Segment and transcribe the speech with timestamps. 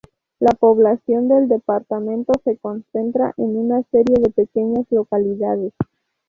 [0.39, 5.73] La población del departamento se concentra en una serie de pequeñas localidades.